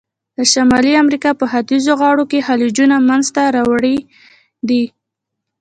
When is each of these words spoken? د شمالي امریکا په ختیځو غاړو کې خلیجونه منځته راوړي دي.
د 0.37 0.39
شمالي 0.53 0.93
امریکا 1.03 1.31
په 1.39 1.45
ختیځو 1.51 1.93
غاړو 2.01 2.23
کې 2.31 2.45
خلیجونه 2.47 2.95
منځته 3.09 3.41
راوړي 3.55 3.97
دي. 4.69 4.83